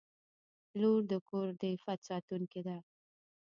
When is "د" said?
1.11-1.13, 1.61-1.63